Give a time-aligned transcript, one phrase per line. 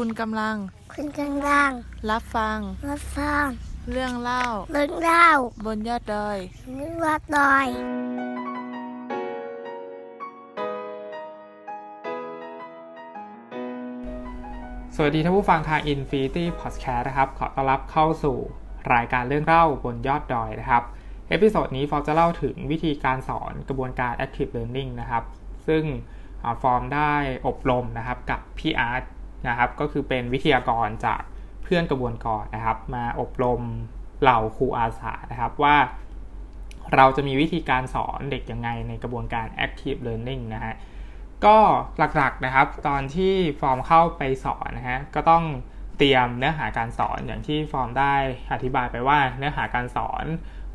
[0.00, 0.56] คุณกำลัง
[0.92, 1.70] คุณกำลัง
[2.10, 2.58] รับฟัง
[2.90, 3.44] รับฟัง
[3.90, 5.28] เรื่องเล่า เรื่องเล่า
[5.66, 6.38] บนยอดดอย
[6.74, 7.66] เรื่องวัดดอย
[14.94, 18.36] สวัสดีท่านผู้ฟังทาง Infinity Podcast นะครับ ขอต้อนรับเข้าสู่
[18.94, 20.82] รายการเรื่องเล่าบนยอดดอยนะครับ
[21.28, 25.24] Episode นี้ฟอร์มจะเล่าถึงวิธีการสอนกระบวนการ Active Learning นะครับ
[25.66, 25.84] ซึ่ง
[26.42, 27.12] อ่าฟอร์มได้
[27.46, 29.02] อบรมนะครับกับพี่อาร์ต
[29.48, 31.22] นะครับ ก็คือเป็นวิทยากรจาก
[31.62, 33.62] เพื่อนกระบวนการนะครับ มาอบรม
[34.22, 35.76] เหล่าครูอาสานะครับว่า
[36.94, 40.74] เราจะมีวิธีการสอนเด็กยังไงในกระบวนการ Active Learning นะฮะ
[41.44, 41.58] ก็
[41.98, 45.44] หลักๆนะครับ ตอนที่ฟอร์มเข้าไปสอนนะฮะก็ต้อง
[45.98, 48.14] เตรียมเนื้อหาการสอนอย่างที่ฟอร์มได้
[48.52, 50.24] อธิบายไปว่าเนื้อหาการสอน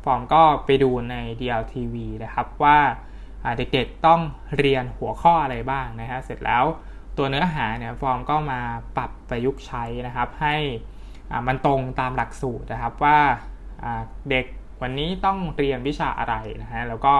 [0.04, 2.78] ฟอร์มก็ไปดูใน DLTV นะครับว่า
[3.56, 4.20] เด็กๆต้อง
[4.58, 6.64] เรียนหัวข้ออะไรบ้างนะฮะเสร็จแล้ว
[7.20, 8.60] ตัวเนื้อหาเนี่ยฟอร์มก็มา
[8.96, 10.56] ปรับประยุกต์ใช้นะครับ ให้
[11.46, 13.18] มันตรงตามหลักสูตรนะครับว่า
[14.30, 14.46] เด็ก
[14.82, 17.14] วันนี้ต้องเรียนวิชาอะไรนะฮะแล้วก็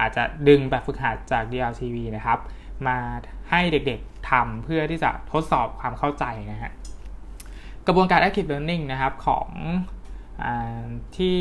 [0.00, 2.38] อาจจะดึงแบบฝึกหัดจาก DLTV นะครับ
[2.86, 2.96] มา
[3.50, 6.70] ให้เด็กๆทำเพื่อที่จะทดสอบความเข้าใจนะฮะ
[7.86, 9.48] กระบวนการ Active Learning นะครับของ
[10.44, 10.46] อ
[11.16, 11.38] ที่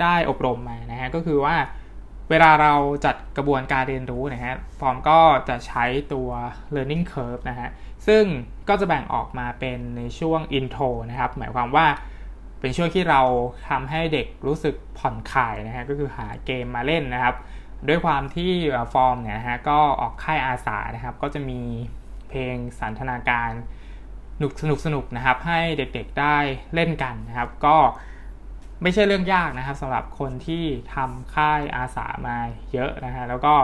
[0.00, 1.56] ได้อบรมมานะฮะก็คือว่า
[2.30, 2.74] เวลาเรา
[3.04, 6.28] จัดกระบวนการเรียนรู้นะฮะฟอร์มก็จะใช้ตัว
[6.74, 7.68] learning curve นะฮะ
[8.06, 8.24] ซึ่ง
[8.68, 11.86] ก็จะแบ่งออกมาเป็นในช่วง intro นะครับ หมายความว่า
[12.60, 13.22] เป็นช่วงที่เรา
[13.68, 17.34] ทำให้เด็กรู้สึกผ่อนคลายนะฮะ ก็คือหาเกมมาเล่นนะครับ
[17.88, 18.50] ด้วยความที่
[18.92, 21.60] ฟอร์มเนี่ยนะฮะ ก็ออกค่ายอาสานะครับ ก็จะมี
[22.28, 23.50] เพลงสันทนาการ
[24.36, 26.36] สนุกสนุกสนุกนะครับ ให้เด็กๆได้
[26.74, 27.76] เล่นกันนะครับ ก็
[28.82, 32.36] ไม่ใช่เรื่องยากนะครับสำหรับคนที่ทำค่ายอาสามา
[32.72, 33.54] เยอะนะฮะแล้วก็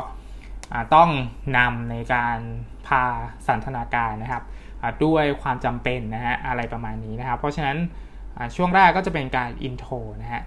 [0.95, 1.09] ต้อง
[1.59, 2.39] นำในการ
[2.87, 3.05] พา
[3.47, 4.45] สันทนาการนะครับ
[5.05, 7.77] ด้วยความจำเป็นนะฮะอะไรประมาณนี้นะครับ เพราะฉะนั้น
[8.57, 10.43] ช่วงแรกก็จะเป็นการอินโทรนะฮะ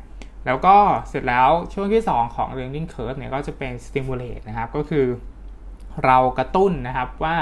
[0.45, 0.75] แล้วก็
[1.09, 5.05] เสร็จแล้วช่วงที่ 2 ของ learning curve เนี่ยก็จะเป็น stimulate นะครับ ก็คือ
[6.05, 7.35] เรากระตุ้นนะครับว่า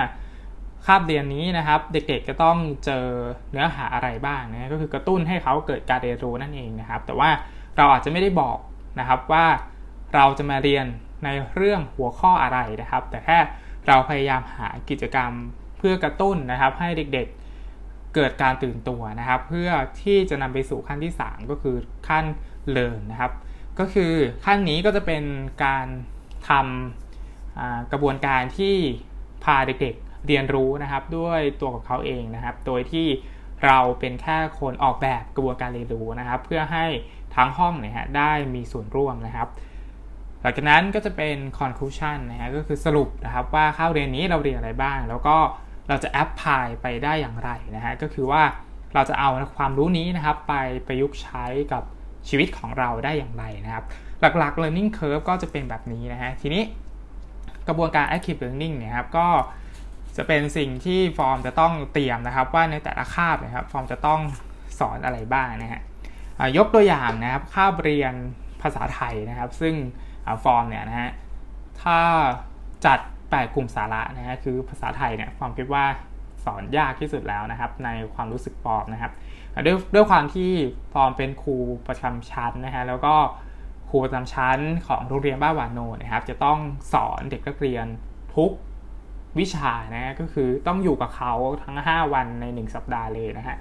[0.85, 3.05] คาบเรียนนี้นะครับ เด็กๆจะต้องเจอ
[3.51, 7.29] เนื้อหาอะไรบ้างนะก็คือกระตุ้นให้เขาเกิดการเรียนรู้นั่นเองนะครับ แต่ว่า
[7.77, 8.57] เราอาจจะไม่ได้บอก
[8.99, 9.45] นะครับว่า
[10.15, 10.85] เราจะมาเรียน
[11.23, 13.37] ในเรื่องหัวข้ออะไรนะครับ แต่แค่
[13.87, 15.31] เราพยายามหากิจกรรม
[15.77, 19.69] เพื่อกระตุ้นนะครับ ให้เด็กๆเกิดการตื่นตัวนะครับ เพื่อ
[20.01, 21.75] ที่จะนำไปสู่ขั้นที่ 3 ก็คือ
[22.07, 22.25] ขั้น
[22.75, 23.31] learn นะครับ
[23.79, 24.13] ก็คือ
[24.45, 25.23] ขั้นนี้ก็จะเป็น
[25.65, 25.85] การ
[26.49, 28.75] ทำกระบวนการที่
[29.43, 29.95] พาเด็ก
[30.27, 33.07] เรียนรู้นะครับด้วยตัวของเขาเองนะครับ โดยที่
[33.65, 36.85] เราเป็นแค่คนออกแบบกระบวนการเรียนรู้นะครับ เพื่อให้
[37.35, 39.47] ทั้งห้องเนี่ยฮะได้มีส่วนร่วมนะครับ
[40.41, 45.37] หลังจากนั้นก็จะเป็น conclusion นะฮะก็คือสรุปนะครับว่าข้าเรียนนี้เราเรียนอะไรบ้าง แล้วก็
[45.89, 48.43] เราจะ apply ไปได้อย่างไรนะฮะก็คือว่า
[48.93, 50.53] เราจะเอาความรู้นี้นะครับไป
[50.87, 51.83] ประยุกต์ใช้กับ
[52.27, 53.83] ชีวิตของเราได้อย่างไรนะครับ
[54.37, 56.63] หลักๆ learning curve ก็จะเป็นแบบนี้นะฮะทีนี้
[57.67, 59.27] กระบวนการ active learning เนี่ยครับก็
[60.17, 64.19] จะเป็นสิ่งที่ฟอร์มจะต้องเตรียมนะครับ ว่าในแต่ละคาบนะครับ ฟอร์มจะต้อง
[64.79, 65.81] สอนอะไรบ้างนะฮะ
[66.57, 68.13] ยกตัวอย่างนะครับคาบเรียน
[68.61, 69.75] ภาษาไทยนะครับ ซึ่ง
[70.43, 71.11] ฟอร์มเนี่ยนะฮะ
[71.81, 71.99] ถ้า
[72.85, 75.85] จัด8กลุ่มสาระนะฮะคือภาษาไทยเนี่ยฟอร์มคิดว่า
[76.45, 79.11] สอนยากที่สุดแล้วนะครับ ในความรู้สึกฟอร์มนะครับ
[79.65, 80.51] ด้วยด้วยความที่
[80.93, 81.55] ฟอร์มเป็นครู
[81.87, 83.15] ประจำชั้นนะฮะแล้วก็
[83.89, 86.59] ครูประจำชั้นของโรงเรียนบ้านหวานโนนะครับ จะต้อง
[86.93, 87.85] สอนเด็กนักเรียน
[88.35, 88.51] ทุก
[89.39, 91.33] วิชานะก็คือต้องอยู่กับเขา
[91.63, 93.57] ทั้ง 5 วันใน 1 สัปดาห์เลยนะฮะ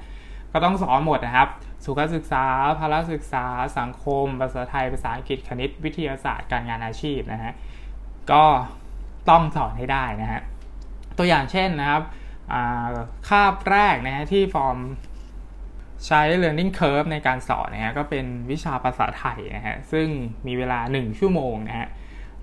[0.52, 1.48] ก็ต้องสอนหมดนะครับ
[1.84, 2.44] สุขศึกษา
[2.78, 3.44] พละศึกษา
[3.78, 7.52] สังคม ภาษาไทย ภาษาอังกฤษ คณิต วิทยาศาสตร์ การงานอาชีพนะฮะ
[8.32, 8.44] ก็
[9.30, 10.40] ต้องสอนให้ได้นะฮะ
[11.18, 12.02] ตัวอย่างเช่นนะครับ
[13.28, 14.78] คาบแรกนะฮะที่ฟอร์ม
[16.06, 20.06] ใช้ learning curve ในการสอนนะฮะก็เป็นวิชาภาษาไทยนะฮะ ซึ่ง
[20.46, 21.88] มีเวลา 1 ชั่วโมงนะฮะ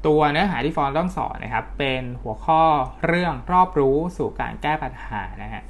[0.07, 2.61] ตัวเนื้อหาที่ฟอร์มต้องสอนนะครับ เป็นหัวข้อ
[3.07, 5.63] เรื่องรอบรู้สู่การแก้ปัญหานะฮะ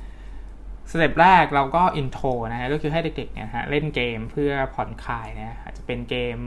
[0.91, 6.37] step แรกเราก็ intro นะฮะก็คือให้เด็กๆเนี่ยฮะเล่นเกมเพื่อผ่อนคลายนะอาจจะเป็นเกม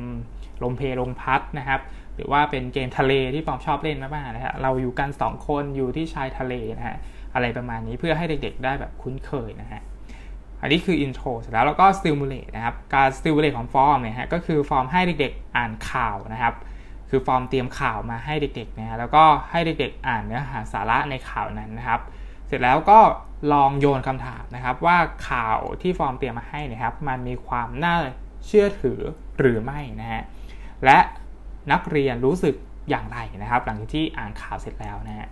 [0.63, 1.81] ลมเพลลมพัดนะครับ
[2.15, 6.97] หรือว่าเป็นเกมทะเลที่ฟอมชอบเล่นมากๆนะฮะเราอยู่กัน 2 คนอยู่ที่ชายทะเลนะฮะ
[7.35, 9.83] อะไรประมาณนี้เพื่อให้เด็กๆ ได้แบบคุ้นเคยนะฮะ
[10.61, 16.55] อันนี้คือ intro เสร็จแล้วเราก็ stimulate นะครับการ stimulate ของฟอร์มเนี่ยฮะก็คือฟอร์มให้เด็กๆอ่านข่าวนะครับ
[17.15, 22.01] คือฟอร์มเตรียมข่าวมาให้เด็กๆนะฮะแล้วก็ให้เด็กๆอ่านเนื้อหาสาระในข่าวนั้นนะครับ
[22.47, 22.99] เสร็จแล้วก็
[23.53, 24.99] ลองโยนคำถามนะครับ ว่า
[25.31, 27.97] ข่าวที่ฟอร์มเตรียมมาให้นะครับ มันมีความน่า
[28.47, 29.01] เชื่อถือ
[29.39, 30.23] หรือไม่นะฮะ
[30.85, 30.99] และ
[31.73, 32.55] นักเรียนรู้สึก
[32.91, 35.29] อย่างไรนะครับ หลังจากที่อ่านข่าวเสร็จแล้วนะฮะ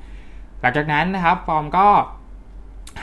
[0.60, 1.88] หลังจากนั้นนะครับฟอร์มก็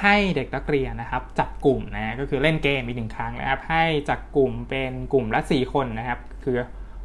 [0.01, 6.57] ให้เด็กนักเรียนนะครับ จับกลุ่มนะก็คือเล่นเกมอีกหนึ่งครั้งนะครับ ให้จับกลุ่มเป็นกลุ่มละ 4 คนนะครับ คือ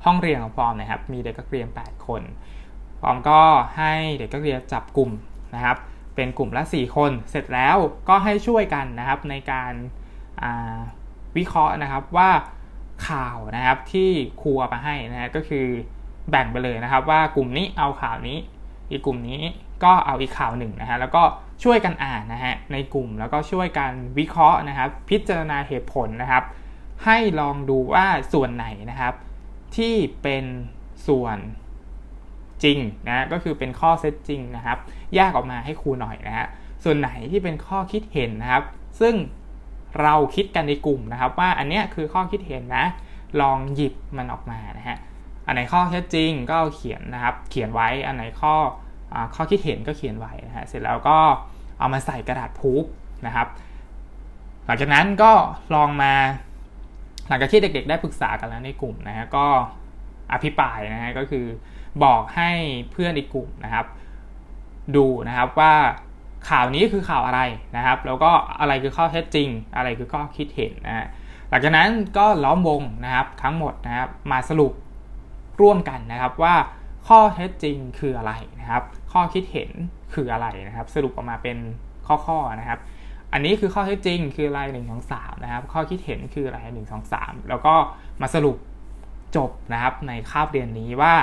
[0.05, 2.23] ห้องเรียนของฟอร์มนะครับ มีเด็กนักเรียน 8 คน
[3.01, 3.41] ฟอร์มก็
[3.79, 5.11] ให้เด็กนักเรียนจับกลุ่ม
[5.55, 5.77] นะครับ
[6.15, 7.77] เป็นกลุ่มละ 4 คน เสร็จแล้ว
[8.09, 9.73] ก็ให้ช่วยกันนะครับในการ
[11.37, 12.31] วิเคราะห์นะครับว่า
[13.09, 14.11] ข่าวนะครับที่
[14.43, 15.67] ครูเอามาให้นะฮะก็คือ
[16.31, 18.39] แบ่งไปเลยนะครับว่ากลุ่มนี้เอาข่าวนี้
[18.91, 19.41] อีกกลุ่มนี้
[19.85, 21.23] ก็เอาอีกข่าวหนึ่งนะฮะแล้วก็
[21.65, 26.45] ช่วยกันอ่านนะฮะในกลุ่มแล้วก็ช่วยกันวิเคราะห์นะครับ พิจารณาเหตุผลนะครับ
[27.05, 29.15] ให้ลองดูว่าส่วนไหนนะครับ
[29.77, 30.45] ที่เป็น
[31.07, 31.39] ส่วน
[32.65, 32.79] จริง
[33.09, 34.79] นะก็คือเป็นข้อเซตจริงนะครับ
[35.15, 36.47] แยกออกมาให้ครูหน่อยนะฮะ
[36.85, 38.65] ส่วนไหนที่เป็นข้อคิดเห็นนะครับ
[39.01, 39.15] ซึ่ง
[40.03, 42.85] เราคิดกันในกลุ่มนะครับ ว่าอันนี้คือข้อคิดเห็นนะ
[43.41, 44.99] ลองหยิบมันออกมานะฮะ
[45.47, 48.55] อันไหนข้อเท็จจริงก็เขียนนะครับ เขียนไว้อันไหนข้อ
[49.13, 51.19] อข้อคิดเห็นก็เขียนไว้นะฮะเสร็จแล้วก็
[51.79, 52.85] เอามาใส่กระดาษพูบ
[53.27, 53.49] นะครับ
[54.67, 55.33] หลังจากนั้นก็
[55.75, 56.13] ลองมา
[57.29, 59.47] หลังจากที่เด็กๆ ได้ปรึกษากันแล้วในกลุ่มนะฮะก็
[60.33, 61.47] อภิปรายนะฮะก็คือ
[62.05, 62.51] บอกให้
[62.93, 63.87] เพื่อนในกลุ่มนะครับ
[64.97, 65.75] ดูนะครับว่า
[66.49, 67.41] ข่าวนี้คือข่าวอะไร
[67.77, 68.31] นะครับ แล้วก็
[68.61, 71.07] อะไรคือข้อเท็จจริง อะไรคือข้อคิดเห็นนะฮะ
[71.49, 71.89] หลังจากนั้น
[72.19, 74.73] ก็ล้อมวงนะครับทั้งหมดนะครับมาสรุป
[75.61, 76.55] ร่วมกันนะครับว่า
[77.09, 78.83] ข้อเท็จจริงคืออะไรนะครับ
[79.13, 79.71] ข้อคิดเห็น
[80.15, 81.59] คืออะไรนะครับ สรุปออกมาเป็น
[82.07, 82.79] ข้อๆนะครับ
[83.32, 87.75] อันนี้คือข้อเท็จจริงคืออะไร1 2 3นะครับ ข้อคิดเห็นคืออะไร1 2 3แล้วก็
[88.20, 88.56] มาสรุป
[89.37, 91.14] จบนะครับในคาบเรียนนี้ว่า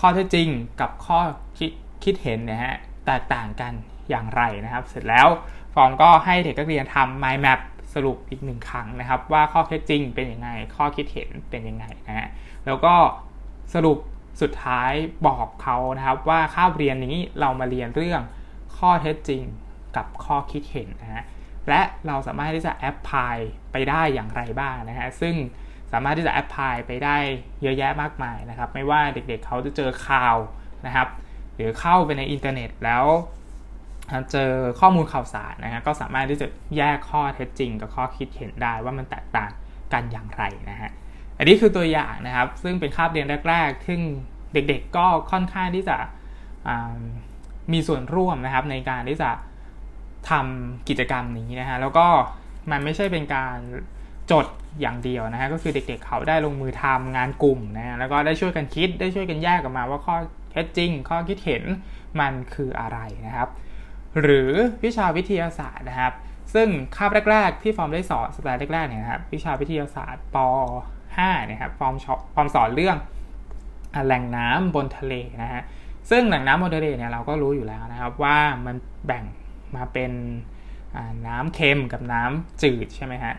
[0.00, 0.48] ข้อเท็จจริง
[0.80, 1.18] กับข้อ
[1.58, 1.70] คิด
[2.04, 2.74] คิดเห็นนะฮะ
[3.06, 3.72] แตกต่างกัน
[4.10, 5.28] อย่างไรนะครับ เสร็จแล้ว
[5.74, 7.60] ฟอร์มก็ให้เด็กนักเรียนทำ mind map
[7.94, 12.28] สรุปอีกหนึ่งครั้งนะครับ ว่าข้อเท็จจริงเป็นยังไง ข้อคิดเห็นเป็นยังไงนะฮะ
[12.66, 12.94] แล้วก็
[13.74, 13.98] สรุป
[14.40, 14.92] สุดท้าย
[15.26, 18.22] บอกเขานะครับ ว่าคาบเรียนนี้เรามาเรียนเรื่อง
[18.78, 19.42] ข้อเท็จจริง
[19.96, 21.24] กับข้อคิดเห็นนะฮะ
[21.68, 23.36] และเราสามารถที่จะ apply
[23.72, 25.34] ไปได้อย่างไรบ้างนะฮะซึ่ง
[25.92, 27.16] สามารถที่จะ apply ไปได้
[27.62, 30.36] เยอะแยะมากมายนะครับ ไม่ว่าเด็กๆเเขาจะเจอข่าว
[30.86, 31.08] นะครับ
[31.54, 33.04] หรือเข้าไปในอินเทอร์เน็ตแล้ว
[34.32, 34.50] เจอ
[34.80, 36.46] ข้อมูลข่าวสารนะฮะก็สามารถที่จะ
[36.76, 39.50] แยกข้อเท็จจริงกับข้อคิดเห็นได้ว่ามันแตกต่าง
[39.92, 40.90] กันอย่างไรนะฮะ
[41.38, 44.00] อันนี้คือตัวอย่างนะครับ ซึ่งเป็นคาบเรียนแรก ๆ ซึ่ง
[44.52, 45.96] เด็กๆก็ค่อนข้างที่จะ
[47.72, 49.30] มีส่วนร่วมนะครับในการที่จะ
[50.30, 52.06] ทำกิจกรรมนี้นะฮะแล้วก็
[52.70, 53.56] มันไม่ใช่เป็นการ
[54.30, 54.46] จด
[54.80, 60.16] อย่างเดียวนะฮะก็คือเด็กๆเเขาได้ลงมือทำงานกลุ่มนะฮะแล้วก็ได้ช่วยกันคิดได้ช่วยกันแยกออกมาว่าข้อ
[60.50, 61.62] เท็จจริง ข้อคิดเห็น
[62.20, 63.48] มันคืออะไรนะครับ
[64.20, 64.50] หรือ
[64.84, 66.12] วิชาวิทยาศาสตร์นะครับ
[66.54, 70.36] ซึ่งคาบแรก ๆ ที่ฟอร์มได้สอนสไตล์แรกๆเนี่ยนะครับวิชาวิทยาศาสตร์ป
[70.94, 71.94] .5 นะครับฟอร์ม
[72.34, 72.96] ฟอร์มสอนเรื่อง
[74.06, 75.62] แหล่งน้ำบนทะเลนะฮะ
[76.10, 78.76] ซึ่งแหล่งน้ำบนทะเลเนี่ยเราก็รู้อยู่แล้วนะครับว่ามัน
[79.06, 79.24] แบ่ง
[79.74, 80.12] มาเป็น
[81.26, 83.34] น้ำเค็มกับน้ำจืดใช่ไหมฮะ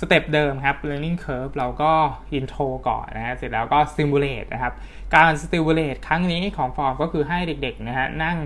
[0.00, 1.92] สเต็ปเดิมครับ learning curve เราก็
[2.36, 4.72] intro ก่อนนะฮะเสร็จแล้วก็ simulate นะครับ
[5.16, 8.38] การ simulate ครั้งนี้ของฟอร์มก็คือให้เด็กๆนะฮะนั่ง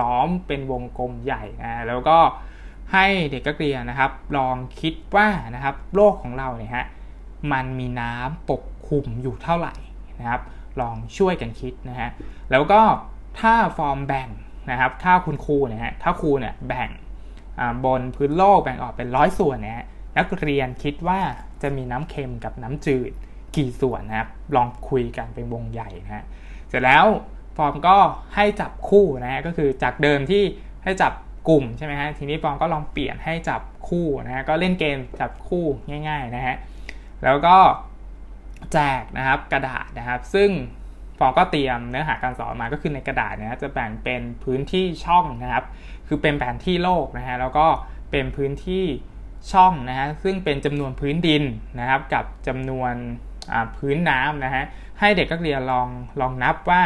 [0.00, 2.18] ล้อมเป็นวงกลมใหญ่นะแล้วก็
[2.92, 6.86] ให้เด็กนักเรียนนะครับ ลองคิดว่านะครับโลกของเราเนี่ยฮะ
[7.52, 9.74] มันมีน้ำปกคลุมอยู่เท่าไหร่
[10.18, 10.40] นะครับ
[10.80, 12.08] ลองช่วยกันคิดนะฮะ
[12.50, 12.80] แล้วก็
[13.40, 14.28] ถ้าฟอร์มแบ่ง
[14.70, 16.90] นะครับถ้าคุณครูนะฮะถ้าครูเนี่ยแบ่ง
[17.84, 19.86] บนพื้นโลกแบ่งออกเป็นร้อยส่วนนะ
[20.18, 21.20] นักเรียนคิดว่า
[21.62, 23.12] จะมีน้ำเค็มกับน้ำจืด
[23.56, 26.24] กี่ส่วนนะครับลองคุยกันเป็นวงใหญ่นะฮะ
[26.68, 27.06] เสร็จแล้ว
[27.56, 27.96] ฟอร์มก็
[28.34, 30.42] ให้จับคู่นะฮะก็คือจากเดิมที่
[30.84, 31.12] ให้จับ
[31.48, 35.64] กลุ่มใช่ไหมฮะทีนี้ฟอร์มก็ลองเปลี่ยนให้จับคู่นะฮะก็เล่นเกมจับคู่
[36.08, 36.56] ง่าย ๆนะฮะ
[37.24, 37.56] แล้วก็
[38.72, 40.50] แจกนะครับกระดาษนะครับ ซึ่ง
[41.18, 45.64] ฟองก็เตรียมเนื้อหาการสอนมาก็คือในกระดาษเนี่ยจะแบ่งเป็นพื้นที่ช่องนะครับ
[46.06, 47.66] คือเป็นแผนที่โลกนะฮะแล้วก็
[48.10, 48.84] เป็นพื้นที่
[49.52, 51.42] ช่องนะฮะซึ่งเป็นจำนวนพื้นดิน
[51.80, 52.94] นะครับ กับจำนวน
[53.76, 54.64] พื้นน้ำนะฮะ
[55.00, 55.88] ให้เด็กนักเรียนลอง
[56.20, 56.82] ลองนับว่า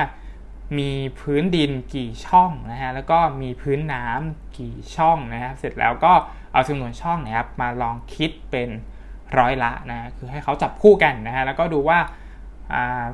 [0.79, 6.13] มีพื้นดินกี่ช่องนะฮะแล้วก็มีพื้นน้ำกี่ช่องนะฮะเสร็จแล้วก็
[6.53, 8.69] เอาจำนวนช่องนะครับมาลองคิดเป็น
[9.39, 11.99] ร้อยละนะคือให้เขาจับคู่กันนะฮะแล้วก็ดูว่า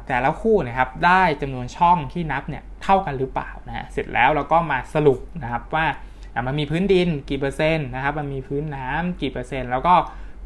[0.06, 5.86] แต่ละคู่นะครับได้จำนวนช่องที่นับเนี่ยเท่ากันหรือเปล่านะเสร็จแล้วเราก็มาสรุปนะครับว่า
[6.46, 9.94] มันมีพื้นดินกี่เปอร์เซ็นต์นะครับ มันมีพื้นน้ำกี่เปอร์เซ็นต์ แล้วก็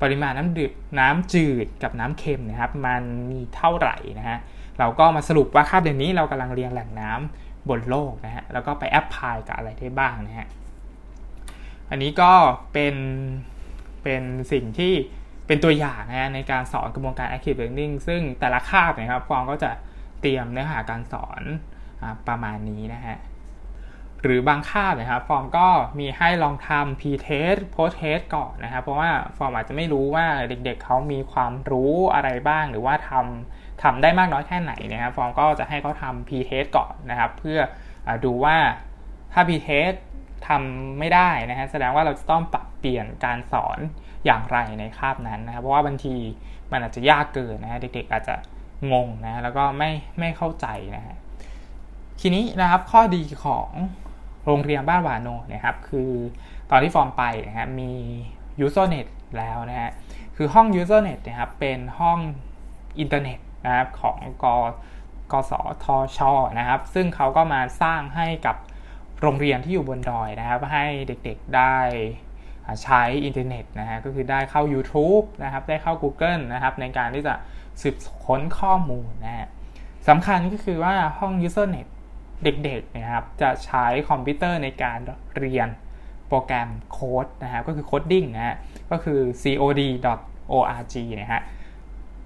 [0.02, 4.38] ปริมาณน้ำดืดน้ำจืดกับน้ำเค็มนะครับ มันมีเท่าไหร่นะฮะ
[4.78, 10.48] เราก็มาสรุปว่าคาบเดือนนี้เรากำลังเรียนแหล่งน้ำบนโลกนะฮะแล้วก็ไปแอพพลายกับอะไรได้บ้างนะฮะ
[11.90, 12.32] อันนี้ก็
[12.72, 12.94] เป็น
[14.02, 14.92] เป็นสิ่งที่
[15.52, 19.70] เป็นตัวอย่างนะในการสอนกระบวนการ active learning ซึ่งแต่ละคาบนะครับฟองก็จะ
[20.20, 21.42] เตรียมเนื้อหาการสอน
[22.02, 23.16] อประมาณนี้นะฮะ
[24.22, 25.68] หรือบางคาบนะครับฟอร์มก็
[25.98, 37.58] มีให้ลองทำ pre-test post-test ก่อนนะครับ เพราะว่าฟอร์มอาจจะไม่รู้ว่าเด็กๆเขามีความรู้อะไรบ้าง หรือว่าทำทำได้มากน้อยแค่ไหนนะครับฟอร์มก็จะให้เขาทำ pre-test ก่อนนะครับ เพื่อ
[38.06, 38.56] อดูว่า
[39.32, 39.96] ถ้า pre-test
[40.48, 43.78] ทำไม่ได้นะฮะแสดงว่าเราจะต้องปรับเปลี่ยนการสอน
[44.24, 46.14] อย่างไรในคาบนั้นนะครับ เพราะว่าบางที
[46.72, 48.36] มันอาจจะยากเกินนะฮะเด็กๆอาจจะ
[48.92, 51.16] งงนะแล้วก็ไม่ไม่เข้าใจนะฮะ
[52.20, 53.68] ทีนี้นะครับข้อดีของ
[54.46, 56.10] โรงเรียนบ้านวานโนนะครับ คือ
[56.70, 57.92] ตอนที่ฟอร์มไปนะฮะมี
[58.64, 59.06] USO Net
[59.38, 59.90] แล้วนะฮะ
[60.36, 62.18] คือห้อง USO Net นะครับเป็นห้อง
[62.98, 64.46] อินเทอร์เน็ตนะครับของก
[65.32, 65.52] กส
[65.84, 65.86] ท
[66.16, 66.18] ช
[66.58, 68.56] นะครับ ซึ่งเขาก็มาสร้างให้กับ
[69.20, 71.76] โรงเรียนที่อยู่บนดอยนะครับ ให้เด็กๆได้
[72.82, 77.34] ใช้อินเทอร์เน็ตนะฮะก็คือได้เข้า YouTube นะครับได้เข้า Google นะครับในการที่จะ
[77.82, 79.48] สืบค้นข้อมูลนะฮะ
[80.08, 81.86] สำคัญก็คือว่าห้อง USO Net
[82.44, 84.98] เด็กๆนะครับจะใช้คอมพิวเตอร์ในการ
[85.36, 85.68] เรียน
[86.28, 88.56] โปรแกรมโค้ดนะฮะก็คือโคดดิ้งนะฮะ
[88.90, 91.40] ก็คือ cod.org นะฮะ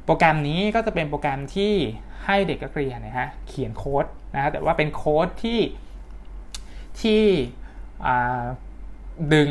[0.04, 1.72] โปรแกรมนี้ก็จะเป็นโปรแกรมที่
[2.24, 5.60] ให้เด็กนักเรียนนะฮะเขียนโค้ดนะฮะแต่ว่าเป็นโค้ดที่
[7.00, 7.22] ที่
[9.34, 9.50] ดึง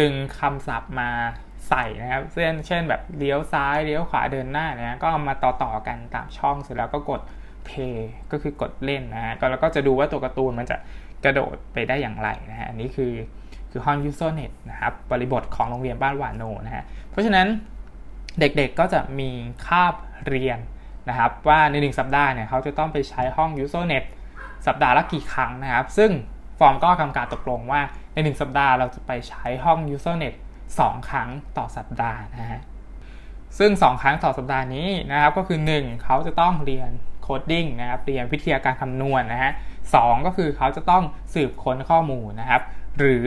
[0.00, 1.10] ดึงคำศัพท์มา
[1.68, 7.20] ใส่นะครับเช่นเช่นแบบเลี้ยวซ้ายเลี้ยวขวาเดินหน้าเนี่ยก็เอามาต่อต่อกันตามช่องเสร็จแล้วก็กด
[7.68, 7.96] play
[8.32, 10.76] ก็คือกดเล่นนะฮะก็แล้วก็จะดูว่าตัวการ์ตูนมันจะ
[11.24, 13.12] กระโดดไปได้อย่างไรนะฮะอันนี้คือ
[13.70, 17.46] คือห้อง Usernet นะครับบริบทของโรงเรียนบ้านหวานโนนะฮะเพราะฉะนั้น
[18.38, 19.30] เด็กๆก็จะมี
[19.66, 19.94] คาบ
[20.28, 20.58] เรียน
[21.08, 24.04] นะครับ ว่าในหนึ่งสัปดาห์เนี่ยเขาจะต้องไปใช้ห้อง Usernet
[24.66, 26.10] สัปดาห์ละกี่ครั้งนะครับ ซึ่ง
[26.58, 27.80] ฟอร์มก็ทำการตกลงว่า
[28.14, 30.34] ใน 1 สัปดาห์เราจะไปใช้ห้อง Usernet
[30.70, 31.28] 2 ครั้ง
[31.58, 32.60] ต่อสัปดาห์นะฮะ
[33.58, 36.90] ซึ่ง 2 ครั้งต่อสัปดาห์นี้นะครับก็คือ 1 เขาจะต้องเรียน
[37.22, 39.52] coding นะครับเรียนวิทยาการคำนวณนะฮะ
[39.94, 41.04] 2 ก็คือเขาจะต้อง
[41.34, 42.62] สืบค้นข้อมูลนะครับ
[42.98, 43.26] หรือ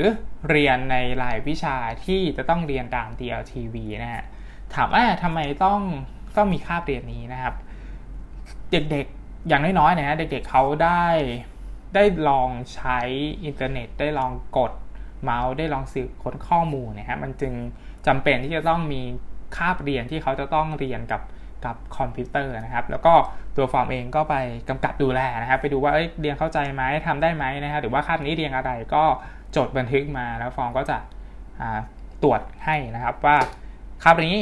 [0.49, 1.75] เรียนในรายวิชา
[2.05, 4.23] ที่จะต้องเรียนตาม DLTV นะฮะ
[4.75, 5.81] ถามว่าทำไมต้อง
[6.37, 7.53] ต้องมีคาบเรียนนี้นะครับ
[8.71, 11.05] เด็กๆอย่างน้อยๆนะฮะเด็กๆเขาได้
[11.95, 12.99] ได้ลองใช้
[13.43, 14.71] อินเทอร์เน็ต ได้ลองกด
[15.23, 17.53] เมาส์ได้ลองสืบค้นข้อมูลนะฮะมันจึง
[18.07, 19.01] จำเป็นที่จะต้องมี
[19.55, 21.21] คาบเรียนที่เขาจะต้องเรียนกับ
[21.65, 23.13] กับคอมพิวเตอร์นะครับ แล้วก็
[23.55, 24.35] ตัวฟอร์มเองก็ไป
[24.69, 29.03] กำกับดูแลนะครับ ไปดูว่าเรียนเข้าใจไหมทำได้ไหมนะฮะหรือว่าคาบนี้เรียนอะไรก็
[29.55, 30.97] จดบันทึกมาแล้วฟอร์มก็จะ
[32.23, 33.37] ตรวจให้นะครับว่า
[34.03, 34.35] คาบนี้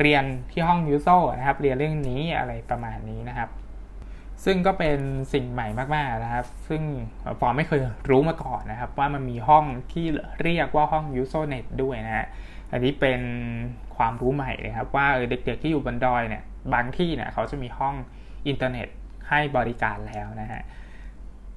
[0.00, 1.08] เรียนที่ห้อง USO
[1.38, 3.48] นะครับ เรียนเรื่องนี้อะไรประมาณนี้นะครับ
[4.44, 4.98] ซึ่งก็เป็น
[5.32, 6.82] สิ่งใหม่มากๆนะครับ ซึ่ง
[7.40, 7.80] ฟอร์มไม่เคย
[8.10, 10.06] รู้มาก่อนนะครับ ว่ามันมีห้องที่
[10.42, 12.26] เรียกว่าห้อง Usernet ด้วยนะฮะ
[12.72, 13.20] อันนี้เป็น
[13.96, 16.42] ความรู้ใหม่เลยครับ ว่าเด็กๆที่อยู่บนดอยเนี่ย
[16.74, 17.94] บางที่เนี่ยเขาจะมีห้อง
[18.48, 18.88] อินเทอร์เน็ต
[19.28, 20.62] ให้บริการแล้วนะฮะ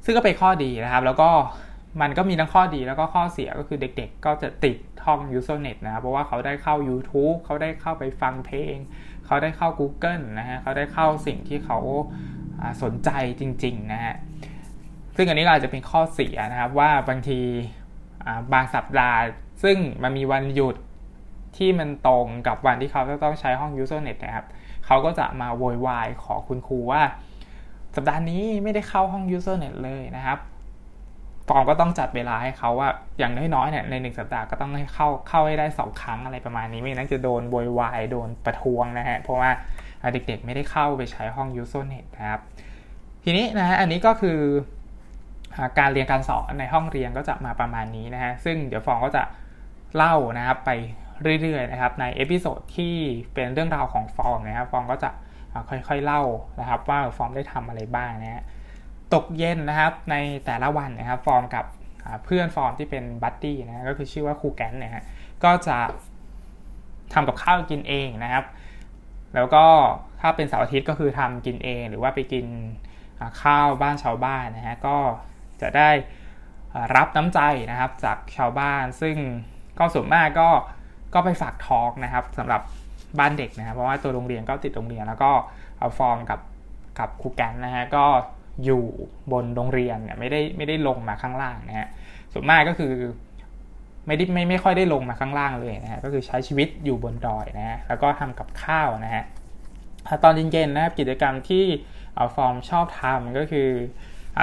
[0.05, 1.29] ซึ่งก็เป็นข้อดีนะครับ แล้วก็
[2.01, 8.75] มันก็มีทั้งข้อดีแล้วก็ข้อเสียก็คือเด็กๆ ก็จะติดห้อง Usernet นะครับเพราะว่าเขาได้เข้า YouTube เขาได้เข้าไปฟังเพลง
[9.25, 11.79] เขาได้เข้า Google นะฮะเขาได้เข้าสิ่งที่เขา
[12.83, 14.15] สนใจจริงๆนะฮะ
[15.15, 17.39] ซึ่งอันนี้ก็อาจจะเป็นข้อเสียนะครับว่าบางที
[18.53, 19.19] บางสัปดาห์
[19.63, 20.75] ซึ่งมันมีวันหยุด
[21.57, 24.45] ที่มันตรงกับวันที่เขาจะต้องใช้ห้อง Usernet นะครับ
[24.85, 27.01] เขาก็จะมาโวยวายขอคุณครูว่า
[27.95, 30.39] สัปดาห์นี้ไม่ได้เข้าห้อง Usernet เลยนะครับ
[31.47, 32.89] ฟอร์มก็ต้องจัดเวลาให้เขาว่า
[33.19, 39.49] อย่างน้อยๆเนี่ยในหนึ่งสัปดาห์ก็ต้องให้เข้าเข้าให้ได้สองครั้งอะไรประมาณนี้ไม่นั้นจะโดนโวยวายโดนประท้วงนะฮะเพราะว่า
[40.13, 42.41] เด็กๆไม่ได้เข้าไปใช้ห้อง USO Net นะครับ
[43.23, 44.39] ทีนี้นะฮะอันนี้ก็คือ
[45.79, 49.23] การเรียนการสอนในห้องเรียนก็จะมาประมาณนี้นะฮะซึ่งเดี๋ยวฟอร์มก็จะ
[49.95, 50.71] เล่านะครับไป
[51.41, 52.95] เรื่อยๆนะครับใน episode ที่
[53.33, 55.09] เป็นเรื่องราวของฟอร์มนะครับฟอร์มก็จะ
[55.69, 56.21] ค่อยๆเล่า
[56.59, 58.43] นะครับ ว่าฟอร์มได้ทำอะไรบ้างนะฮะ
[59.13, 60.15] ตกเย็นนะครับใน
[60.45, 61.65] แต่ละวันนะครับฟอร์มกับ
[62.25, 65.05] เพื่อนฟอร์มที่เป็น buddy นะก็คือชื่อว่าครูแกนนี่ย
[65.43, 65.77] ก็จะ
[67.13, 68.43] ทำกับข้าวกินเองนะครับ
[69.35, 69.65] แล้วก็
[70.21, 72.45] ถ้าเป็นเสาร์อาทิตย์ก็คือทำกินเอง หรือว่าไปกิน
[73.41, 74.97] ข้าวบ้านชาวบ้านนะฮะก็
[75.61, 75.89] จะได้
[76.95, 77.39] รับน้ำใจ
[77.71, 79.15] นะครับจากชาวบ้าน ซึ่ง
[79.79, 80.49] ก็ส่วนมากก็
[81.13, 82.61] ก็ไปฝากทอกนะครับสำหรับ
[83.19, 85.31] บ้านเด็กนะครับเพราะว่าตัวโรงเรียนก็ติดโรงเรียน แล้วก็
[85.79, 86.39] เอาฟอร์มกับ
[86.99, 88.05] กับครูแกนนะฮะก็
[88.65, 88.83] อยู่
[89.31, 91.87] บนโรงเรียนเนี่ยไม่ได้ไม่ได้ลงมาข้างล่างนะฮะ
[92.33, 92.93] ส่วนมากก็คือ
[94.07, 99.23] ไม่ได้ไม่ไม่ค่อยได้ลงมาข้างล่างเลยนะฮะก็คือใช้ชีวิตอยู่บนดอยนะฮะแล้วก็ทำกับข้าวนะฮะ
[100.23, 101.65] ตอนเย็นๆนะครับกิจกรรมที่
[102.35, 103.69] ฟอร์มชอบทำก็คือ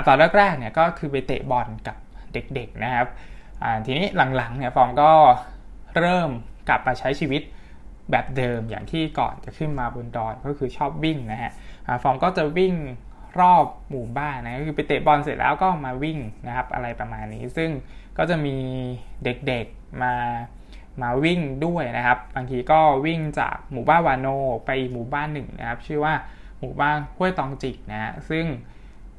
[0.06, 1.96] ตอนแรกๆเนี่ยก็คือไปเตะบอลกับ
[2.32, 3.08] เด็กๆนะครับ
[3.84, 5.10] ทีนี้หลังๆเนี่ยฟอร์มก็
[5.96, 6.30] เริ่ม
[6.68, 7.42] กลับมาใช้ชีวิต
[8.10, 11.52] แบบเดิมอย่างที่ก่อนจะขึ้นมาบนดอยก็คือชอบวิ่งนะฮะ
[12.02, 12.74] ฟอร์มก็จะวิ่ง
[13.40, 17.70] รอบหมู่บ้านนะก็คือไปเตะบอลเสร็จแล้วก็มาวิ่งนะครับอะไรประมาณนี้ ซึ่ง
[18.18, 18.56] ก็จะมี
[19.24, 20.14] เด็กๆมา
[21.02, 24.28] มาวิ่งด้วยนะครับ บางทีก็วิ่งจากหมู่บ้านวานโน
[24.64, 26.14] ไปอีกหมู่บ้านหนึ่งนะครับ ชื่อว่า
[26.60, 28.44] หมู่บ้านห้วยตองจิกนะฮะซึ่ง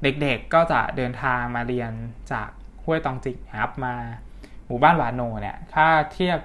[0.04, 1.92] เด็กๆก็จะเดินทางมาเรียน
[2.32, 2.50] จาก
[2.84, 3.96] ห้วยตองจิกนะครับมา
[4.68, 6.40] หมู่บ้านวานโนเนี่ยถ้าเทียบ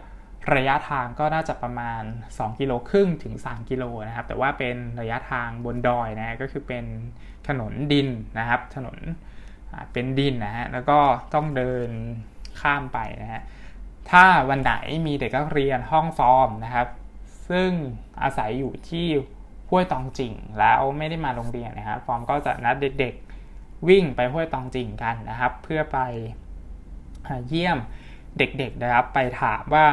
[0.54, 6.84] ระยะทางก็น่าจะประมาณ 2 กิโลครึ่งถึง 3 กิโลนะครับ แต่ว่าเป็นระยะทางบนดอยนะก็คือเป็น
[7.48, 8.08] ถนนดิน
[8.38, 8.98] นะครับ ถนน
[9.92, 10.98] เป็นดินนะฮะแล้วก็
[11.34, 11.88] ต้องเดิน
[12.60, 13.42] ข้ามไปนะฮะ
[14.10, 14.74] ถ้าวันไหน
[15.06, 16.88] มีเด็กนักเรียนห้องซ้อมนะครับ
[17.48, 17.70] ซึ่ง
[18.22, 19.06] อาศัยอยู่ที่
[19.68, 25.98] ห้วยตองจิงแล้วไม่ได้มาโรงเรียนนะครับฟอร์มก็จะนัดเด็กๆวิ่งไปห้วยตองจิงกันนะครับ เพื่อไป
[27.48, 27.78] เยี่ยม
[28.38, 29.86] เด็กๆนะครับ ไปถามว่า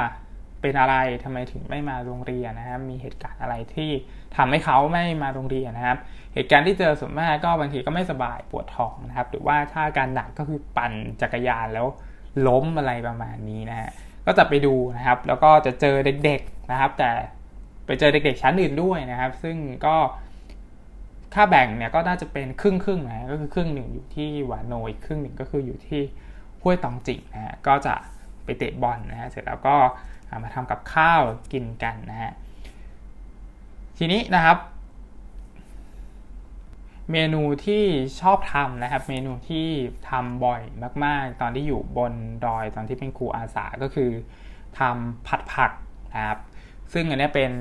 [0.61, 3.91] เป็นอะไรทำไมถึงไม่มาโรงเรียนนะครับ มีเหตุการณ์อะไรที่
[4.35, 5.97] ทำให้เขาไม่มาโรงเรียนนะครับ
[6.33, 11.87] เหตุการณ์ที่เจอส่วนมากก็บางทีก็ไม่สบายปวดท้องนะครับ หรือว่าถ้าอาการหนักก็คือปั่นจักรยานแล้ว
[12.47, 13.89] ล้มอะไรประมาณนี้นะฮะ
[14.25, 15.95] ก็จะไปดูนะครับ แล้วก็จะเจอ
[16.25, 17.09] เด็กๆนะครับ แต่
[17.85, 19.95] ไปเจอเด็กๆชั้นอื่นด้วยนะครับ ซึ่งก็
[21.33, 26.01] ค่าแบ่งเนี่ยก็น่าจะเป็นครึ่งครึ่งนะก็คือครึ่งหนึ่งอยู่ที่หวานโนอีกครึ่งหนึ่งก็คืออยู่ที่
[26.61, 27.95] ห้วยตองจิกนะฮะก็จะ
[28.43, 29.75] ไปเตะบอลนะฮะเสร็จแล้วก็
[30.43, 31.21] มาทำกับข้าว
[31.53, 32.31] กินกันนะฮะ
[33.97, 34.57] ทีนี้นะครับ
[37.11, 37.83] เมนูที่
[38.21, 39.67] ชอบทำนะครับ เมนูที่
[40.09, 40.61] ทำบ่อย
[41.05, 42.13] มาก ๆ ตอนที่อยู่บน
[42.45, 44.09] ดอยตอนที่เป็นครูอาสาก็คือ
[44.79, 45.71] ทำผัดผัก
[46.15, 46.39] นะครับ
[46.93, 47.53] ซึ่งอันนี้เป็น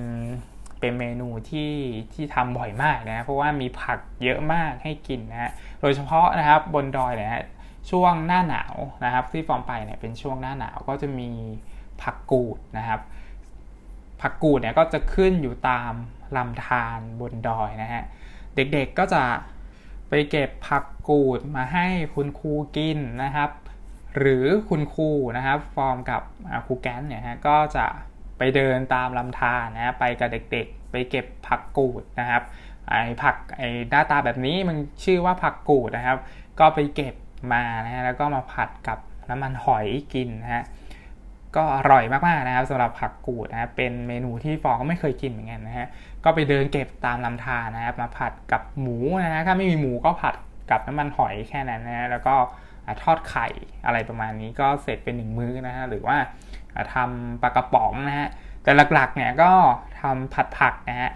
[0.80, 1.72] เป็นเมนูที่
[2.12, 7.44] ที่ทำบ่อยมากนะ เพราะว่ามีผักเยอะมากให้กินนะฮะโดยเฉพาะนะครับบนดอยเนี่ย
[7.90, 11.30] ช่วงหน้าหนาวนะครับ ที่ฟอร์มไปเนี่ยเป็นช่วงหน้าหนาวก็จะมี
[12.02, 13.00] ผักกูดนะครับ
[14.20, 15.92] ผักกูดเนี่ยก็จะขึ้นอยู่ตาม
[16.36, 18.04] ลำธารบนดอยนะฮะ
[18.74, 19.24] เด็กๆก็จะ
[20.08, 23.50] ไปเก็บผักกูดมาให้คุณครูกินนะครับ
[24.18, 26.22] หรือคุณครูนะครับ ฟอร์มกับ
[26.66, 27.86] ครูแกนเนี่ยฮะก็จะ
[28.38, 32.42] ไปเดินตามลำธารนะไปกับเด็กๆ ไปเก็บผักกูดนะครับ
[32.88, 36.18] ไอ้ผักไอ้หน้าตาแบบนี้มันชื่อว่าผักกูดนะครับ
[36.60, 37.14] ก็ไปเก็บ
[37.52, 40.64] มานะฮะแล้วก็มาผัดกับน้ำมันหอยกินนะฮะ
[41.56, 45.86] ก็อร่อยมากๆนะครับสำหรับผักกูดนะครับเป็นเมนูที่ฟองก็ไม่เคยกินเหมือนกันนะฮะ
[46.24, 50.34] ก็ไปเดินเก็บตามลำธารนะครับมาผัดกับหมูนะฮะถ้าไม่มีหมูก็ผัด
[50.70, 52.34] กับน้ำมันหอยแค่นั้นนะฮะแล้วก็
[53.02, 53.46] ทอดไข่
[53.86, 56.16] อะไรประมาณนี้ก็เสร็จเป็นหนึ่งมื้อนะฮะหรือว่า
[56.94, 58.28] ทำปลากระป๋องนะฮะ
[58.62, 59.52] แต่หลักๆเนี่ยก็
[60.00, 61.10] ทำผัดผักนะฮะ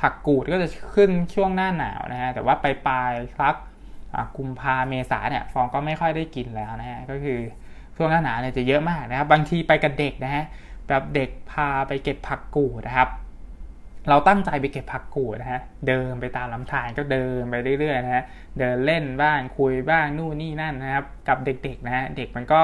[0.00, 3.54] ผักกูดก็จะขึ้นช่วงหน้าหนาวนะฮะแต่ว่าปลายๆสัก
[4.36, 7.38] กุมภาเมษาเนี่ยฟองก็ไม่ค่อยได้กินแล้วนะฮะก็คือ
[8.02, 10.44] ช่วงหน้าหนาวเนี่ยจะเยอะมากนะครับ บางทีไปกับเด็กนะฮะ
[10.88, 13.08] แบบเด็กพาไปเก็บผักกูดนะครับ
[14.08, 18.24] เราตั้งใจไปเก็บผักกูดนะฮะเดินไปตามลำธารก็เดินไปเรื่อยๆนะฮะ
[18.58, 22.60] เดินเล่นบ้างคุยบ้างนู่นนี่นั่นนะครับ กับเด็กๆนะฮะเด็กมันก็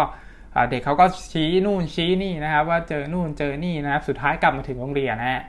[0.71, 5.43] เด็กเขาก็ชี้นู่นชี้นี่นะครับ ว่าเจอนู่นเจอนี่นะครับ สุดท้ายกลับมาถึงโรงเรียนนะฮะ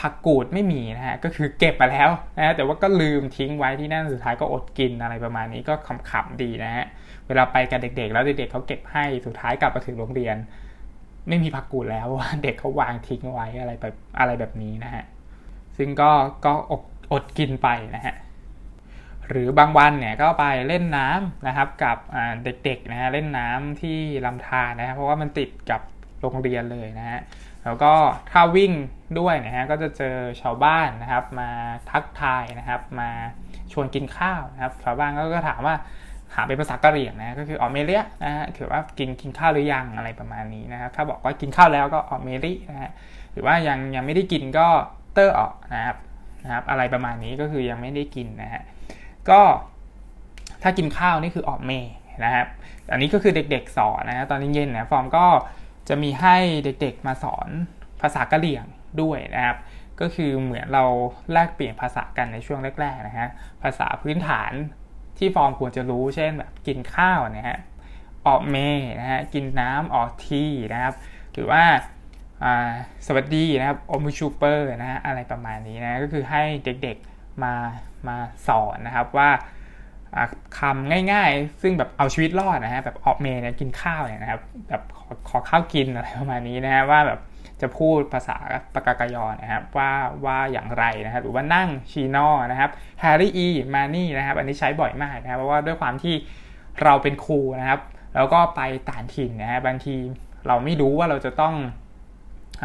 [0.00, 5.74] ผักกูดไม่มีนะฮะก็คือเก็บมาแล้วนะฮะแต่ว่าก็ลืมทิ้งไว้ที่นั่นสุดท้ายก็อดกินอะไรประมาณนี้ก็
[6.10, 6.86] ขำๆดีนะฮะ
[7.28, 10.36] เวลาไปกับเด็กๆ แล้วเด็กๆเขาเก็บให้สุดท้ายกลับมาถึงโรงเรียน
[11.28, 15.04] ไม่มีผักกูดแล้วว่าเด็กเขาวางทิ้งไว้อะไรแบบอะไรแบบนี้นะฮะ
[15.76, 16.10] ซึ่งก็
[16.44, 18.14] ก็อดอดกินไปนะฮะ
[19.28, 21.98] หรือบางวันเนี่ยก็ไปเล่นน้ำนะครับกับ
[22.44, 25.80] เด็กๆนะฮะเล่นน้ำที่ลำธารนะฮะเพราะว่ามันติดกับ
[26.20, 27.20] โรงเรียนเลยนะฮะ
[27.64, 27.92] แล้วก็
[28.30, 28.72] ถ้าวิ่ง
[29.18, 31.50] ด้วยนะฮะก็จะเจอชาวบ้านนะครับ มา
[31.90, 33.10] ทักทายนะครับ มา
[33.72, 35.76] ชวนกินข้าวนะครับ ชาวบ้านก็ถามว่า
[36.34, 42.90] ถามเป็นภาษากะเหรี่ยงนะก็คือออเมเลียนะฮะถือว่ากินกินข้าวหรือยังอะไรประมาณนี้นะครับถ้าบอกว่ากินข้าวแล้วก็ออเมรินะฮะ
[43.32, 44.66] หรือว่ายังยังไม่ได้กินก็
[45.14, 45.96] เตอร์ออกนะครับ
[46.44, 48.62] นะครับ อะไรประมาณนี้ก็คือยังไม่ได้กินนะฮะ
[49.30, 49.40] ก็
[50.62, 51.72] ถ้ากินข้าวนี่คือออกเม
[52.24, 52.46] นะครับ
[52.92, 55.26] อันนี้ก็คือเด็กๆสอนนะตอนเย็นๆนะฟอร์มก็
[55.88, 57.48] จะมีให้เด็กๆมาสอน
[58.00, 58.64] ภาษากะเหรี่ยง
[59.02, 59.56] ด้วยนะครับ
[60.00, 60.84] ก็คือเหมือนเรา
[61.32, 63.28] แลกเปลี่ยนภาษากันในช่วงแรกๆนะฮะ
[63.62, 64.52] ภาษาพื้นฐาน
[65.18, 67.58] ที่ฟอร์มควรจะรู้ เช่นแบบกินข้าวนะฮะ
[68.26, 68.56] ออกเม
[69.00, 70.94] นะฮะ กินน้ำออกทีนะครับ
[71.32, 71.62] หรือว่า
[73.06, 77.54] สวัสดีนะครับอมูชูเปอร์นะฮะ อะไรประมาณนี้นะ ก็คือให้เด็กๆมา
[78.08, 79.30] มาสอนนะครับว่า
[80.58, 87.20] คำง่ายๆ ซึ่งแบบเอาชีวิตรอดนะฮะ แบบออกเมนี่ยกินข้าวเนี่ยนะครับ แบบขอขอข้าวกินอะไรประมาณนี้นะฮะว่าแบบ
[87.62, 88.36] จะพูดภาษา
[88.74, 89.90] ปากากยอนะครับว่า
[90.24, 96.14] ว่าอย่างไรนะครับหรือว่านั่งชีนอนะครับแฮร์รี่อีมานี่นะครับอันนี้ใช้บ่อยมากนะครับเพราะว่าด้วยความที่
[96.82, 97.80] เราเป็นครูนะครับ
[98.14, 99.94] แล้วก็ไปต่างถิ่นนะฮะบบางที
[100.46, 101.54] เราไม่รู้ว่าเราจะต้อง
[102.62, 102.64] อ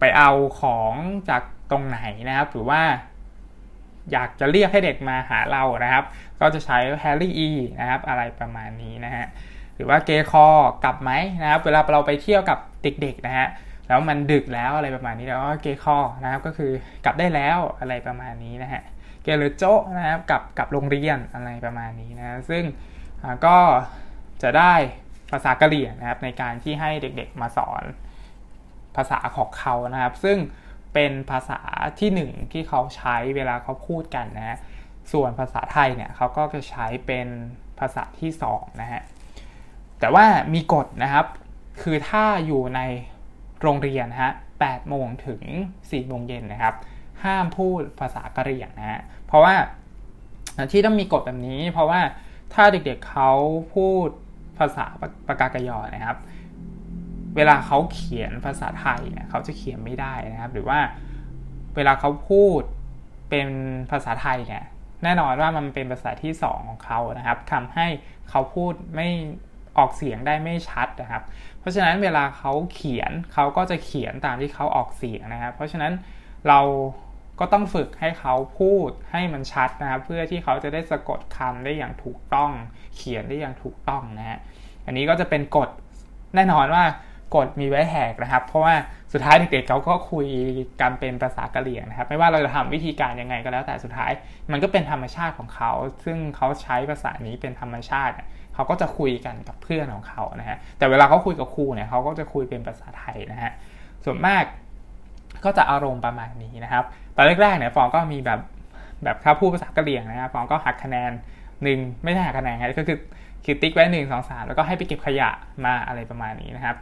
[0.00, 0.92] ไปเอาของ
[1.28, 2.80] จากตรงไหนนะครับ หรือว่า
[4.12, 6.04] อยากจะเรียกให้เด็กมาหาเรานะครับ
[6.40, 7.48] ก็จะใช้แฮร์รี่อี
[7.80, 9.26] นะครับ อะไรประมาณนี้นะฮะ
[9.76, 10.46] หรือว่าเกคอ
[10.84, 11.10] กลับไหม
[11.42, 13.48] นะครับ เวลาเราไปเที่ยวกับเด็กๆนะฮะ
[13.92, 16.72] แล้วมันดึกแล้วอะไรประมาณนี้แล้วก็เกคอนะครับก็คือ
[17.04, 18.82] กลับได้แล้วอะไรประมาณนี้นะฮะ
[19.22, 19.64] เกลโจ
[19.96, 22.64] นะครับกับกับโรงเรียนอะไรประมาณนี้นะซึ่ง
[23.46, 23.58] ก็
[24.42, 24.74] จะได้
[25.30, 27.82] ภาษากะเหรี่ยงนะครับในการที่ให้เด็กๆมาสอน
[28.96, 30.38] ภาษาของเขานะครับ ซึ่ง
[30.94, 31.60] เป็นภาษา
[32.00, 34.58] ที่หนึ่งที่เขาใช้เวลาเขาพูดกันนะ
[35.12, 37.28] ส่วนภาษาไทยเนี่ยเขาก็จะใช้เป็น
[37.78, 39.02] ภาษาที่สองนะฮะ
[40.00, 41.26] แต่ว่ามีกฎนะครับ
[41.82, 42.80] คือถ้าอยู่ใน
[43.62, 45.42] โรงเรียนนะฮะ8โมงถึง
[45.76, 46.74] 4โมงเย็นนะครับ
[47.24, 49.54] ห้ามพูดภาษากะเหรี่ยงนะฮะเพราะว่า
[50.72, 52.00] ที่ต้องมีกฎแบบนี้ เพราะว่า
[52.54, 53.30] ถ้าเด็กๆเเขา
[53.74, 54.08] พูด
[54.58, 54.86] ภาษา
[55.28, 56.16] ปากากยอนะครับ
[57.36, 60.78] เวลาเขาเขียนภาษาไทยเนี่ยเขาจะเขียนไม่ได้นะครับ หรือว่า
[61.76, 62.60] เวลาเขาพูด
[63.30, 63.48] เป็น
[63.90, 64.64] ภาษาไทยเนี่ย
[65.02, 67.86] แน่นอนว่ามันเป็นภาษาที่สองของเขานะครับทำให้
[68.30, 69.08] เขาพูดไม่
[69.78, 71.22] ออกเสียงได้ไม่ชัดนะครับ
[71.60, 75.92] เพราะฉะนั้นเวลาเขาเขียนเขาก็จะเขียนตามที่เขาออกเสียงนะครับ เพราะฉะนั้น
[76.48, 76.60] เรา
[77.40, 82.50] ก็ต้องฝึกให้เขาพูดให้มันชัดนะครับ เพื่อที่เขาจะได้สะกดคำได้อย่างถูกต้อง
[82.96, 84.38] เขียนได้อย่างถูกต้องนะฮะ
[84.86, 85.68] อันนี้ก็จะเป็นกฎ
[86.34, 86.84] แน่นอนว่า
[87.36, 88.74] กฎมีไว้แหกนะครับ เพราะว่า
[89.12, 90.26] สุดท้ายเด็กๆเขาก็คุย
[90.80, 94.12] กันเป็นภาษากะเหรี่ยงนะครับ ไม่ว่าเราจะทำวิธีการยังไงก็แล้วแต่สุดท้าย
[94.50, 95.72] มันก็เป็นธรรมชาติของเขา
[96.04, 98.14] ซึ่งเขาใช้ภาษานี้เป็นธรรมชาติ
[98.54, 103.52] เขาก็จะคุยกันกับเพื่อนของเขานะฮะแต่เวลาเขาคุยกับครูเนี่ยเขาก็จะคุยเป็นภาษาไทยนะฮะ
[104.04, 104.44] ส่วนมาก
[105.44, 106.84] ก็จะอารมณ์ประมาณนี้นะครับ
[107.16, 108.40] ตอนแรกๆเนี่ยฟองก็มีแบบ
[109.04, 111.10] แบบถ้าพูดภาษากะเหรี่ยงนะครับฟองก็หักคะแนน
[111.62, 112.98] หนึ่งไม่ใช่หักคะแนนครับก็คือ
[113.44, 115.30] คือติ๊กไว้หนึ่งสองสามแล้วก็ให้ไปเก็บขยะ
[115.64, 116.76] มาอะไรประมาณนี้นะครับ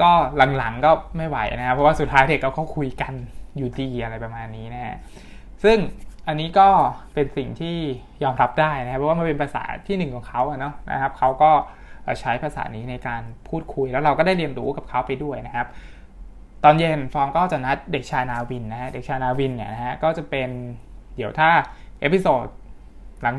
[0.00, 0.10] ก็
[0.56, 3.14] หลังๆก็ไม่ไหวนะครับเพราะว่าสุดท้ายเด็กเขาคุยกัน
[3.56, 4.96] อยู่ดีอะไรประมาณนี้นะฮะ
[5.64, 5.78] ซึ่ง
[6.28, 6.68] อันนี้ก็
[7.14, 7.76] เป็นสิ่งที่
[8.24, 11.50] ยอมรับได้นะครับเพราะว่ามันเป็นภาษาที่หนึ่งของเขาเนาะนะครับเขาก็
[12.20, 15.66] ใช้ภาษานี้ในการพูดคุยแล้วเราก็ได้เรียนรู้กับเขาไปด้วยนะครับ
[16.64, 20.50] ตอนเย็นฟอร์มก็จะนัดเด็กชายนาวินนะฮะเด็กชายนาวินเนี่ยนะฮะก็จะเป็น
[21.16, 21.50] เดี๋ยวถ้า
[22.00, 22.46] episode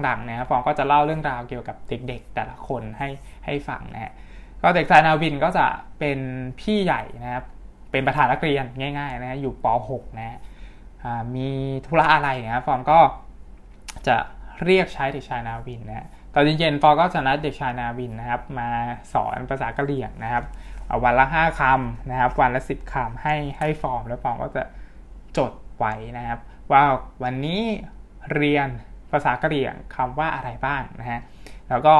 [0.04, 3.10] หลังๆเนี่ยฟอร์มก็จะเล่าเรื่องราวเกี่ยวกับเด็กๆ แต่ละคนให้
[3.45, 4.13] ให้ฟังนะฮะ
[4.62, 5.65] ก็เด็กชายนาวินก็จะ
[6.00, 6.19] เป็น
[6.60, 7.45] พี่ใหญ่นะครับ
[7.91, 8.65] เป็นประธานนักเรียน
[8.97, 10.38] ง่ายๆนะอยู่ป .6 นะ
[11.36, 11.47] มี
[11.86, 12.99] ธุระอะไรเนี่ยฟอร์มก็
[14.07, 14.17] จะ
[14.63, 18.69] เรียกใช้เด็กชายนาวินนะตอนเย็นๆฟอมก็จะนัดเด็กชายนาวินนะครับ มา
[19.13, 20.43] สอนภาษากะเหรี่ยงนะครับ
[21.03, 24.63] วันละ 5คำนะครับ วันละ 10คำให้ให้ฟอร์ม แล้วฟอร์มก็จะ
[25.38, 26.39] จดไว้นะครับ
[26.71, 26.83] ว่า
[27.23, 27.62] วันนี้
[28.33, 28.67] เรียน
[29.12, 31.19] ภาษากะเหรี่ยงคำว่าอะไรบ้างนะฮะ
[31.69, 31.95] แล้วก็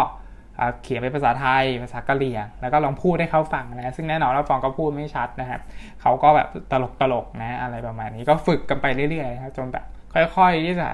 [0.84, 5.62] เขียนเป็นภาษาไทย ภาษากะเหรี่ยง แล้วก็ลองพูดให้เขาฟังนะ ซึ่งแน่นอนว่าฟองก็พูดไม่ชัดนะครับ
[6.02, 10.90] เขาก็แบบตลกตลกนะ อะไรประมาณนี้ ก็ฝึกกันไปเรื่อยๆนะครับ จนแบบค่อยๆที่จะ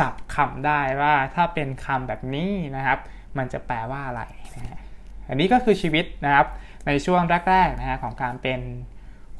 [0.00, 2.98] จับคำได้ว่าถ้าเป็นคำแบบนี้นะครับ
[3.38, 4.22] มันจะแปลว่าอะไร
[4.56, 4.78] นะฮะ
[5.28, 6.46] อันนี้ก็คือชีวิตนะครับ
[6.86, 7.20] ในช่วง
[7.50, 8.60] แรกๆนะฮะของการเป็น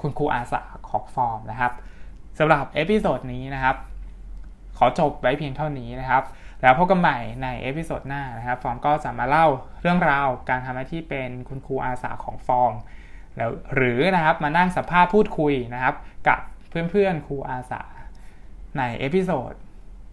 [0.01, 1.73] คุณครูอาสาของฟอร์มนะครับ
[2.39, 3.77] สำหรับ episode นี้นะครับ
[4.79, 6.23] ขอจบไว้เพียงเท่านี้นะครับ
[6.63, 9.47] แล้วพบกันใหม่ใน episode หน้านะครับ ฟอร์มก็จะมาเล่า
[9.81, 12.75] เรื่องราวการทำหน้าที่เป็นคุณครูอาสาของฟอร์ม
[13.37, 15.95] แล้วหรือนะครับมานั่งสัมภาษณ์พูดคุยนะครับ
[16.29, 16.39] กับ
[16.91, 17.83] เพื่อนๆครูอาสา
[18.79, 19.53] ใน episode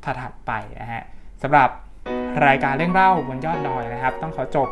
[0.03, 1.03] ถัดๆไปนะฮะ
[1.41, 1.69] สำหรับ
[2.45, 4.67] รายการเรื่องเล่าบนยอดดอยนะครับ ต้องขอจบ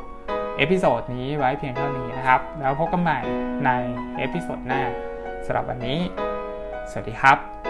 [0.57, 3.19] episode นี้ไว้เพียงเท่านี้นะครับ แล้วพบกันใหม่
[3.65, 3.71] ใน
[4.17, 4.81] episode หน้า
[5.45, 5.99] สำหรับวันนี้
[6.89, 7.66] สวัสดีครับ